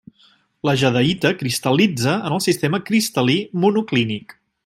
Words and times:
La 0.67 0.71
jadeïta 0.83 1.31
cristal·litza 1.41 2.15
en 2.29 2.37
el 2.39 2.43
sistema 2.47 2.81
cristal·lí 2.89 3.37
monoclínic. 3.67 4.35